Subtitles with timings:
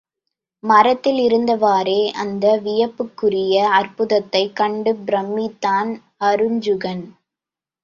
[0.63, 5.91] மரத்தில் இருந்தவாறே அந்த வியப்புக்குரிய அற்புதத்தைக் கண்டு பிரமித்தான்
[6.19, 7.05] அருஞ்சுகன்.